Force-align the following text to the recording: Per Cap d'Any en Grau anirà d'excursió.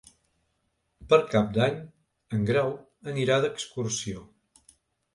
Per 1.11 1.19
Cap 1.35 1.53
d'Any 1.59 1.77
en 2.39 2.49
Grau 2.51 2.75
anirà 3.15 3.41
d'excursió. 3.47 4.29